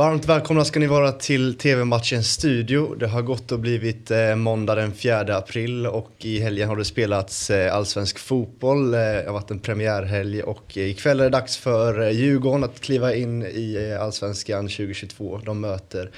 [0.00, 2.94] Varmt välkomna ska ni vara till TV-matchens Studio.
[2.94, 6.84] Det har gått och blivit eh, måndag den 4 april och i helgen har det
[6.84, 8.94] spelats eh, allsvensk fotboll.
[8.94, 12.64] Eh, det har varit en premiärhelg och eh, ikväll är det dags för eh, Djurgården
[12.64, 15.40] att kliva in i eh, allsvenskan 2022.
[15.44, 16.10] De möter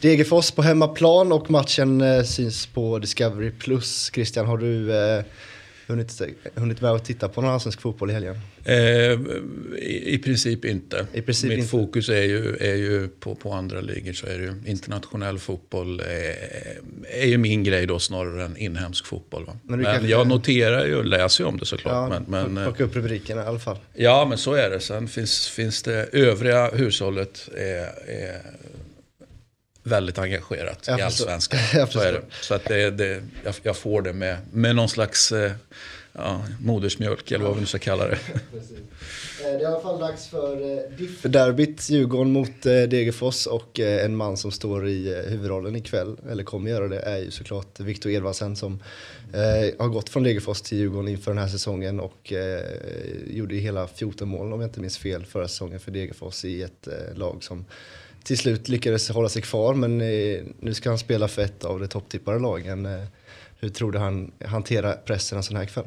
[0.00, 3.52] Degerfors på hemmaplan och matchen eh, syns på Discovery+.
[4.14, 5.24] Christian, har du eh,
[5.90, 6.22] hunnit,
[6.54, 8.36] hunnit med att titta på någon allsvensk fotboll i helgen?
[8.64, 11.06] Eh, i, I princip inte.
[11.12, 11.70] I princip Mitt inte.
[11.70, 16.00] fokus är ju, är ju på, på andra ligor så är det ju internationell fotboll
[16.00, 19.44] eh, är ju min grej då snarare än inhemsk fotboll.
[19.44, 19.56] Va?
[19.62, 22.12] Men Men, jag noterar ju och läser ju om det såklart.
[22.12, 23.78] Ja, men, men, eh, plocka upp rubrikerna i alla fall.
[23.94, 24.80] ja, men så är det.
[24.80, 28.40] Sen finns, finns det övriga hushållet är, är
[29.82, 31.60] väldigt engagerat Jag i allsvenskan.
[31.90, 32.22] Så är det.
[32.40, 35.52] Så att det, det, jag, jag får det med, med någon slags eh,
[36.12, 38.18] ja, modersmjölk eller vad vi nu ska kalla det.
[39.42, 44.04] Det är i alla fall dags för eh, DIF-derbyt, Djurgården mot eh, Degerfors och eh,
[44.04, 47.80] en man som står i eh, huvudrollen ikväll, eller kommer göra det, är ju såklart
[47.80, 48.82] Viktor Edvardsen som
[49.32, 52.64] eh, har gått från Degerfors till Djurgården inför den här säsongen och eh,
[53.26, 56.86] gjorde hela 14 mål om jag inte minns fel förra säsongen för Degerfors i ett
[56.86, 57.64] eh, lag som
[58.24, 61.80] till slut lyckades hålla sig kvar men eh, nu ska han spela för ett av
[61.80, 62.86] de topptippade lagen.
[62.86, 63.04] Eh,
[63.60, 65.86] hur tror du han hanterar pressen en sån här kväll?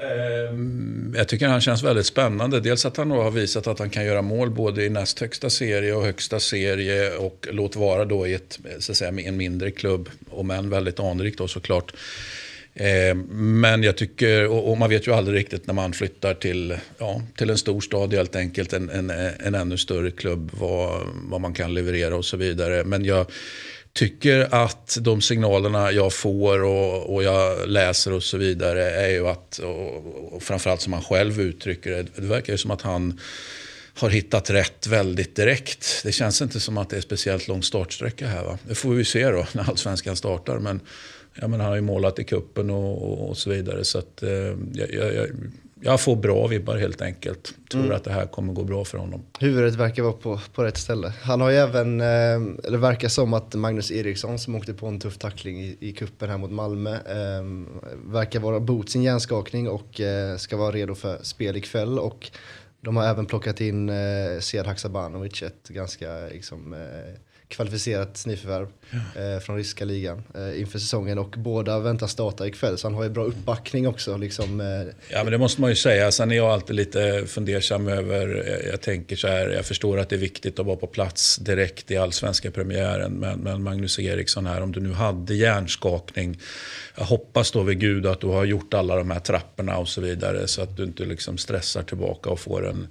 [0.00, 2.60] Ehm, jag tycker han känns väldigt spännande.
[2.60, 5.50] Dels att han då har visat att han kan göra mål både i näst högsta
[5.50, 7.16] serie och högsta serie.
[7.16, 10.08] Och låt vara då i ett, så att säga, en mindre klubb.
[10.30, 11.92] Om än väldigt anrikt då såklart.
[12.78, 16.76] Eh, men jag tycker, och och man vet ju aldrig riktigt när man flyttar till,
[16.98, 18.72] ja, till en stor stad helt enkelt.
[18.72, 20.50] En, en, en ännu större klubb.
[20.52, 22.84] Vad, vad man kan leverera och så vidare.
[22.84, 23.26] Men jag
[23.92, 29.28] tycker att de signalerna jag får och, och jag läser och så vidare är ju
[29.28, 33.20] att, och, och framförallt som han själv uttrycker det, det verkar ju som att han
[33.98, 36.00] har hittat rätt väldigt direkt.
[36.04, 38.44] Det känns inte som att det är speciellt lång startsträcka här.
[38.44, 38.58] Va?
[38.68, 40.58] Det får vi se då när allsvenskan startar.
[40.58, 40.80] Men,
[41.34, 43.84] ja, men han har ju målat i kuppen och, och, och så vidare.
[43.84, 44.30] Så att, eh,
[44.72, 45.26] jag, jag,
[45.80, 47.54] jag, får bra vibbar helt enkelt.
[47.70, 49.22] Tror att det här kommer gå bra för honom.
[49.40, 51.12] Huvudet verkar vara på, på rätt ställe.
[51.22, 52.06] Han har ju även, eh,
[52.64, 56.30] eller verkar som att Magnus Eriksson som åkte på en tuff tackling i, i kuppen
[56.30, 57.44] här mot Malmö eh,
[58.04, 61.98] verkar vara bot sin hjärnskakning och eh, ska vara redo för spel ikväll.
[61.98, 62.30] Och
[62.88, 67.14] de har även plockat in eh, Sead Haksabanovic, ett ganska liksom, eh,
[67.48, 72.86] kvalificerat nyförvärv eh, från ryska ligan eh, inför säsongen och båda väntas starta ikväll så
[72.86, 74.16] han har ju bra uppbackning också.
[74.16, 76.12] Liksom, eh, Ja, men det måste man ju säga.
[76.12, 80.08] Sen är jag alltid lite fundersam över, eh, jag tänker så här, jag förstår att
[80.08, 83.12] det är viktigt att vara på plats direkt i allsvenska premiären.
[83.12, 86.38] Men, men Magnus Eriksson här, om du nu hade hjärnskakning,
[86.96, 90.00] jag hoppas då vid gud att du har gjort alla de här trapporna och så
[90.00, 90.48] vidare.
[90.48, 92.88] Så att du inte liksom stressar tillbaka och får en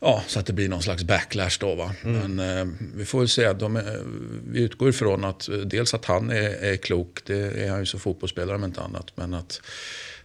[0.00, 1.74] Ja, så att det blir någon slags backlash då.
[1.74, 1.94] Va?
[2.02, 3.52] Men eh, vi får väl se.
[3.52, 4.02] De är,
[4.48, 7.86] vi utgår ifrån att eh, dels att han är, är klok, det är han ju
[7.86, 9.12] som fotbollsspelare om inte annat.
[9.14, 9.60] Men att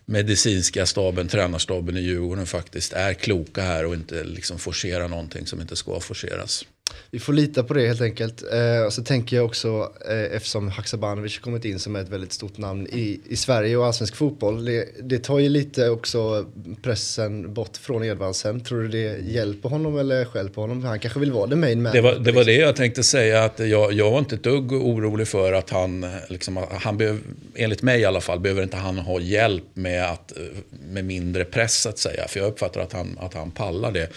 [0.06, 5.62] medicinska staben, tränarstaben i Djurgården faktiskt är kloka här och inte liksom forcera någonting som
[5.62, 6.66] inte ska forceras.
[7.12, 8.44] Vi får lita på det helt enkelt.
[8.54, 12.34] Eh, och så tänker jag också, eh, eftersom Haksabanovic kommit in som är ett väldigt
[12.34, 14.66] stort namn i, i Sverige och allsvensk fotboll.
[14.66, 16.46] Det, det tar ju lite också
[16.82, 18.64] pressen bort från Edvardsen.
[18.64, 20.84] Tror du det hjälper honom eller hjälper honom?
[20.84, 21.92] Han kanske vill vara the main man.
[21.94, 24.72] Det var, det var det jag tänkte säga, att jag, jag var inte ett dugg
[24.72, 27.20] orolig för att han, liksom, han behöv,
[27.56, 30.34] enligt mig i alla fall, behöver inte han ha hjälp med, att,
[30.90, 32.28] med mindre press så att säga.
[32.28, 34.10] För jag uppfattar att han, att han pallar det.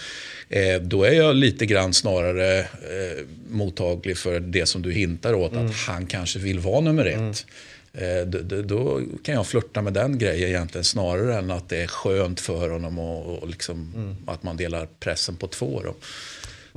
[0.49, 5.53] Eh, då är jag lite grann snarare eh, mottaglig för det som du hintar åt,
[5.53, 7.45] att han kanske vill vara nummer ett.
[7.93, 11.77] Eh, d- d- då kan jag flirta med den grejen egentligen snarare än att det
[11.77, 13.93] är skönt för honom och, och liksom,
[14.27, 15.81] att man delar pressen på två.
[15.85, 15.95] Då.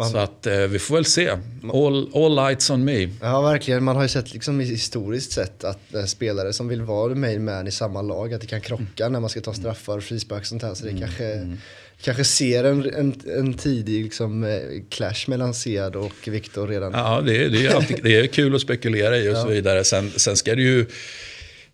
[0.07, 1.29] Så att eh, vi får väl se.
[1.73, 3.09] All, all lights on me.
[3.21, 3.85] Ja, verkligen.
[3.85, 7.67] Man har ju sett liksom historiskt sett att eh, spelare som vill vara main man
[7.67, 10.63] i samma lag, att det kan krocka när man ska ta straffar, frispark och sånt
[10.63, 10.75] här.
[10.75, 11.57] Så det kanske,
[12.03, 16.93] kanske ser en, en, en tidig liksom, eh, clash mellan Sead och Viktor redan.
[16.93, 19.85] Ja, det är, det är, alltid, det är kul att spekulera i och så vidare.
[19.85, 20.87] Sen, sen ska det ju...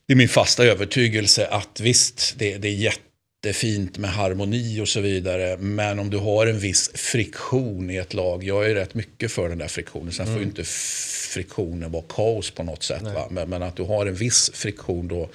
[0.06, 2.72] Det är min fasta övertygelse att visst, det, det är
[3.44, 5.56] jättefint med harmoni och så vidare.
[5.56, 8.44] Men om du har en viss friktion i ett lag.
[8.44, 10.12] Jag är rätt mycket för den där friktionen.
[10.12, 13.02] Sen får ju inte friktionen vara kaos på något sätt.
[13.02, 13.26] Va?
[13.30, 15.28] Men, men att du har en viss friktion då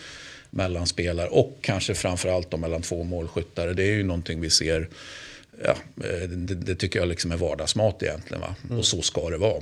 [0.50, 3.74] mellan spelare och kanske framförallt då mellan två målskyttare.
[3.74, 4.88] Det är ju någonting vi ser.
[5.64, 8.42] Ja, eh, det, det tycker jag liksom är vardagsmat egentligen.
[8.42, 8.56] Va?
[8.78, 9.62] Och så ska det vara.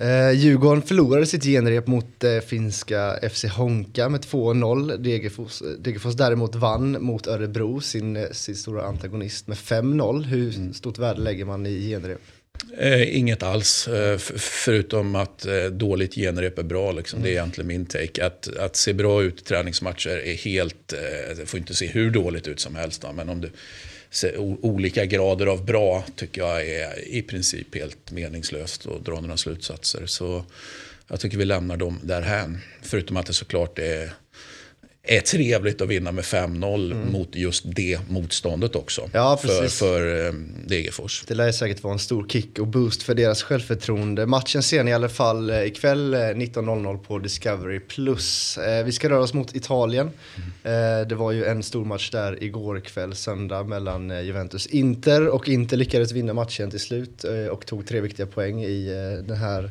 [0.00, 4.96] Eh, Djurgården förlorade sitt genrep mot eh, finska FC Honka med 2-0.
[4.96, 10.24] Degerfors, Degerfors däremot vann mot Örebro, sin, eh, sin stora antagonist, med 5-0.
[10.24, 12.20] Hur stort värde lägger man i genrep?
[12.78, 16.92] Eh, inget alls, eh, förutom att eh, dåligt genrep är bra.
[16.92, 17.22] Liksom.
[17.22, 18.26] Det är egentligen min take.
[18.26, 20.92] Att, att se bra ut i träningsmatcher är helt...
[20.92, 23.02] Eh, det får inte se hur dåligt ut som helst.
[23.02, 23.50] Då, men om du
[24.60, 30.06] olika grader av bra tycker jag är i princip helt meningslöst att dra några slutsatser.
[30.06, 30.44] Så
[31.08, 32.58] jag tycker vi lämnar dem därhän.
[32.82, 34.12] Förutom att det såklart är
[35.08, 37.12] är trevligt att vinna med 5-0 mm.
[37.12, 39.10] mot just det motståndet också.
[39.12, 40.32] Ja, för, för eh,
[40.66, 41.24] Degerfors.
[41.26, 44.26] Det lär säkert vara en stor kick och boost för deras självförtroende.
[44.26, 47.80] Matchen ser ni i alla fall eh, ikväll 19.00 eh, på Discovery+.
[47.80, 48.58] Plus.
[48.84, 50.10] Vi ska röra oss mot Italien.
[50.64, 51.08] Mm.
[51.08, 55.28] Det var ju en stor match där igår kväll, söndag, mellan Juventus Inter.
[55.28, 58.88] Och Inter lyckades vinna matchen till slut och tog tre viktiga poäng i
[59.26, 59.70] den här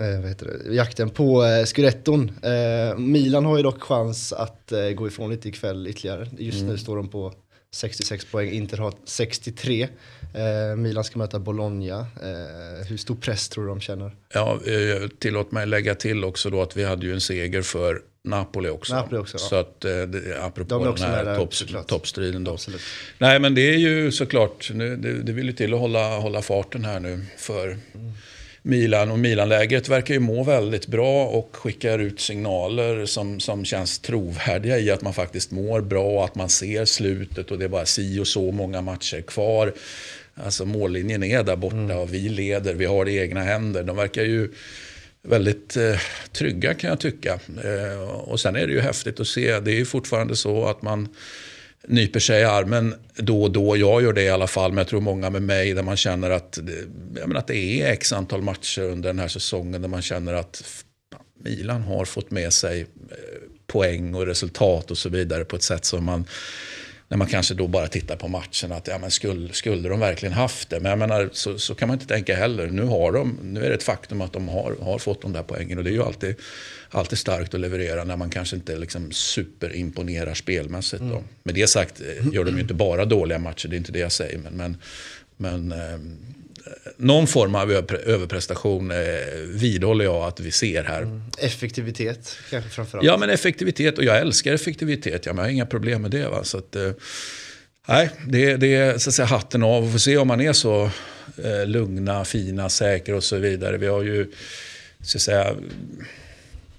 [0.00, 2.30] eh, vad heter det, jakten på eh, Scudetton.
[2.42, 6.28] Eh, Milan har ju dock chans att eh, gå ifrån lite ikväll ytterligare.
[6.38, 6.70] Just mm.
[6.70, 7.34] nu står de på
[7.74, 9.82] 66 poäng, Inter har 63.
[10.34, 11.98] Eh, Milan ska möta Bologna.
[11.98, 14.16] Eh, hur stor press tror du de känner?
[14.34, 18.02] Ja, eh, tillåt mig lägga till också då att vi hade ju en seger för
[18.24, 18.94] Napoli också.
[18.94, 19.92] Napoli också så att, eh,
[20.40, 22.52] apropå de den här topp, toppstriden då.
[22.52, 22.80] Absolut.
[23.18, 26.42] Nej men det är ju såklart, nu, det, det vill ju till att hålla, hålla
[26.42, 28.12] farten här nu för mm
[28.62, 33.98] Milan och Milanlägret verkar ju må väldigt bra och skickar ut signaler som, som känns
[33.98, 37.86] trovärdiga i att man faktiskt mår bra, att man ser slutet och det är bara
[37.86, 39.72] si och så många matcher kvar.
[40.34, 41.98] Alltså mållinjen är där borta mm.
[41.98, 43.82] och vi leder, vi har det i egna händer.
[43.82, 44.52] De verkar ju
[45.22, 46.00] väldigt eh,
[46.32, 47.38] trygga kan jag tycka.
[47.64, 50.82] Eh, och sen är det ju häftigt att se, det är ju fortfarande så att
[50.82, 51.08] man
[51.88, 53.76] nyper sig i armen då och då.
[53.76, 56.30] Jag gör det i alla fall, men jag tror många med mig där man känner
[56.30, 56.58] att,
[57.12, 60.84] menar, att det är x antal matcher under den här säsongen där man känner att
[61.42, 62.86] Milan har fått med sig eh,
[63.66, 66.24] poäng och resultat och så vidare på ett sätt som man
[67.10, 70.32] när man kanske då bara tittar på matchen att ja, men skulle, skulle de verkligen
[70.32, 70.80] haft det?
[70.80, 72.66] Men jag menar, så, så kan man inte tänka heller.
[72.66, 75.42] Nu, har de, nu är det ett faktum att de har, har fått de där
[75.42, 76.34] poängen och det är ju alltid
[76.90, 81.02] alltid starkt att leverera när man kanske inte liksom superimponerar spelmässigt.
[81.02, 81.22] Då.
[81.42, 83.98] Med det sagt eh, gör de ju inte bara dåliga matcher, det är inte det
[83.98, 84.38] jag säger.
[84.38, 84.76] Men,
[85.36, 85.72] men, men
[86.96, 87.72] någon form av
[88.06, 88.96] överprestation eh,
[89.46, 91.02] vidhåller jag att vi ser här.
[91.02, 91.22] Mm.
[91.38, 93.06] Effektivitet kanske framförallt?
[93.06, 93.98] Ja, men effektivitet.
[93.98, 95.26] Och jag älskar effektivitet.
[95.26, 96.28] Ja, men jag har inga problem med det.
[96.28, 96.44] Va?
[96.44, 96.90] Så att, eh,
[97.88, 99.86] nej, det, det är så att säga, hatten av.
[99.86, 100.90] Vi får se om man är så
[101.44, 103.76] eh, lugna, fina, säkra och så vidare.
[103.76, 104.32] Vi har ju
[105.02, 105.54] så att säga,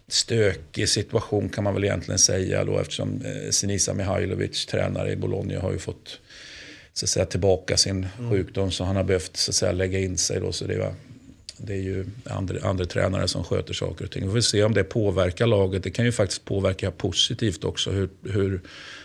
[0.08, 5.60] stökig situation kan man väl egentligen säga då eftersom eh, Sinisa Mihailovic, tränare i Bologna,
[5.60, 6.20] har ju fått
[6.94, 8.32] så att säga, tillbaka sin mm.
[8.32, 10.40] sjukdom så han har behövt så att säga, lägga in sig.
[10.40, 10.94] Då, så det, var,
[11.58, 14.28] det är ju andra, andra tränare som sköter saker och ting.
[14.28, 15.84] Vi får se om det påverkar laget.
[15.84, 18.62] Det kan ju faktiskt påverka positivt också hur, hur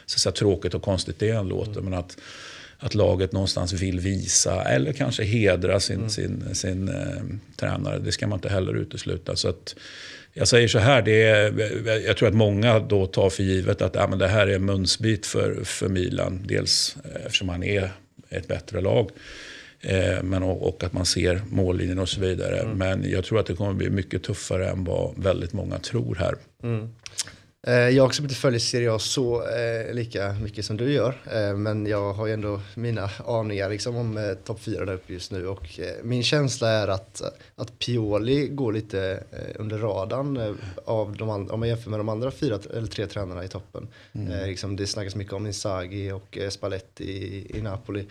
[0.06, 1.70] så att säga, tråkigt och konstigt det än låter.
[1.70, 1.84] Mm.
[1.84, 2.16] Men att,
[2.78, 6.10] att laget någonstans vill visa eller kanske hedra sin, mm.
[6.10, 7.22] sin, sin eh,
[7.56, 7.98] tränare.
[7.98, 9.36] Det ska man inte heller utesluta.
[9.36, 9.74] Så att,
[10.32, 13.94] jag säger så här, det är, jag tror att många då tar för givet att
[13.94, 16.42] ja, men det här är en munsbit för, för Milan.
[16.44, 17.90] Dels eftersom man är
[18.28, 19.10] ett bättre lag.
[19.80, 22.58] Eh, men, och, och, att man ser mållinjen och så vidare.
[22.58, 22.78] Mm.
[22.78, 26.34] Men jag tror att det kommer bli mycket tuffare än vad väldigt många tror här.
[26.62, 26.88] Mm.
[27.66, 31.16] Eh, jag som inte följer Serie A så eh, lika mycket som du gör.
[31.32, 35.12] Eh, men jag har ju ändå mina aningar liksom, om eh, topp 4 där uppe
[35.12, 35.46] just nu.
[35.46, 37.22] Och eh, min känsla är att,
[37.56, 42.30] att Pioli går lite eh, under radarn av de om man jämför med de andra
[42.30, 43.88] fyra eller tre tränarna i toppen.
[44.12, 44.48] Mm.
[44.48, 48.06] liksom, det snackas mycket om Inzaghi och Spalletti i, i Napoli.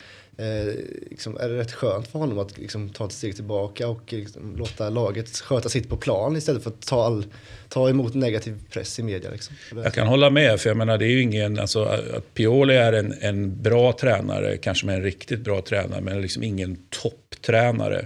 [1.10, 4.56] liksom, är det rätt skönt för honom att liksom, ta ett steg tillbaka och liksom,
[4.58, 7.26] låta laget sköta sitt på plan istället för att ta, all,
[7.70, 9.32] ta emot negativ press i media?
[9.50, 9.84] Liksom?
[9.84, 12.94] Jag kan hålla med, för jag menar det är ju ingen, alltså att Pioli är
[12.94, 18.06] en, en bra tränare, kanske med en riktigt bra tränare, men liksom ingen topptränare.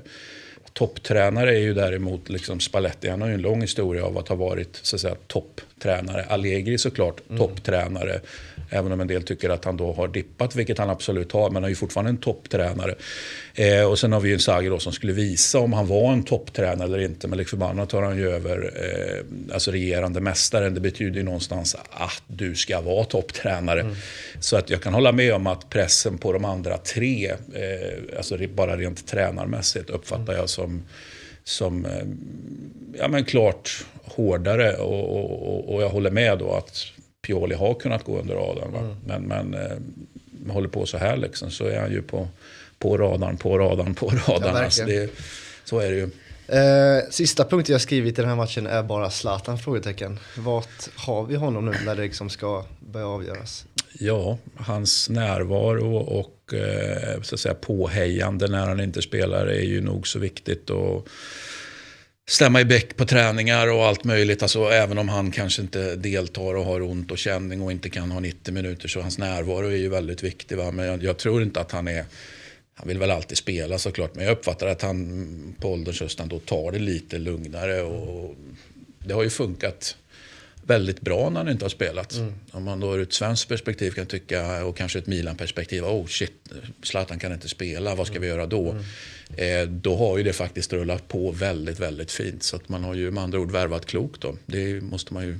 [0.73, 4.35] Topptränare är ju däremot liksom Spalletti, han har ju en lång historia av att ha
[4.35, 6.23] varit så att säga, topptränare.
[6.23, 7.39] Allegri såklart mm.
[7.39, 8.19] topptränare.
[8.69, 11.49] Även om en del tycker att han då har dippat, vilket han absolut har.
[11.49, 12.95] Men han är ju fortfarande en topptränare.
[13.53, 16.23] Eh, och sen har vi ju en Sagir som skulle visa om han var en
[16.23, 17.27] topptränare eller inte.
[17.27, 20.73] Men lik förbannat tar han ju över eh, alltså regerande mästaren.
[20.73, 23.81] Det betyder ju någonstans att du ska vara topptränare.
[23.81, 23.95] Mm.
[24.39, 28.37] Så att jag kan hålla med om att pressen på de andra tre, eh, alltså
[28.55, 30.83] bara rent tränarmässigt uppfattar jag som
[31.43, 32.05] som eh,
[32.99, 36.85] ja, men klart hårdare och, och, och, jag håller med då att
[37.21, 38.75] Pioli har kunnat gå under radarn.
[38.75, 38.95] Mm.
[39.05, 42.27] Men, men eh, håller på så här liksom, så är han ju på,
[42.79, 44.55] på radarn, på radarn, på radarn.
[44.55, 45.11] Ja, alltså det,
[45.63, 46.09] så är det ju.
[46.47, 49.57] Eh, sista punkten jag skrivit i den här matchen är bara Zlatan?
[49.57, 50.19] Frågetecken.
[50.37, 53.65] Vart har vi honom nu när det liksom ska börja avgöras?
[53.93, 59.81] Ja, hans närvaro och eh, så att säga, påhejande när han inte spelar är ju
[59.81, 60.69] nog så viktigt.
[60.69, 61.07] Och
[62.29, 64.41] stämma i bäck på träningar och allt möjligt.
[64.41, 68.11] Alltså, även om han kanske inte deltar och har ont och känning och inte kan
[68.11, 70.57] ha 90 minuter så hans närvaro är ju väldigt viktig.
[70.57, 70.71] Va?
[70.71, 72.05] Men jag, jag tror inte att han är
[72.79, 76.39] han vill väl alltid spela såklart, men jag uppfattar att han på ålderns höst då
[76.39, 77.81] tar det lite lugnare.
[77.81, 78.35] Och
[78.99, 79.97] det har ju funkat
[80.61, 82.15] väldigt bra när han inte har spelat.
[82.15, 82.33] Mm.
[82.51, 86.31] Om man då ur ett svenskt perspektiv kan tycka, och kanske ett Milan-perspektiv, oh shit,
[86.83, 88.21] Zlatan kan inte spela, vad ska mm.
[88.21, 88.71] vi göra då?
[88.71, 88.83] Mm.
[89.37, 92.43] Eh, då har ju det faktiskt rullat på väldigt, väldigt fint.
[92.43, 94.37] Så att man har ju med andra ord värvat klokt då.
[94.45, 95.37] Det måste man ju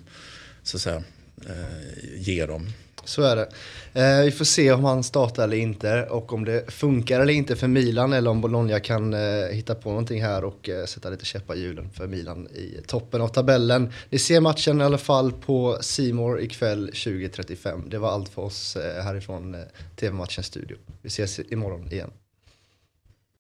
[0.64, 1.04] så att säga
[1.48, 2.68] eh, ge dem.
[3.04, 3.50] Så är det.
[3.94, 7.56] Eh, vi får se om han startar eller inte och om det funkar eller inte
[7.56, 11.26] för Milan eller om Bologna kan eh, hitta på någonting här och eh, sätta lite
[11.26, 13.94] käppar i hjulen för Milan i toppen av tabellen.
[14.10, 17.90] Ni ser matchen i alla fall på Simor ikväll 20.35.
[17.90, 19.62] Det var allt för oss eh, härifrån eh,
[19.96, 20.78] TV-matchens studio.
[21.02, 22.12] Vi ses imorgon igen.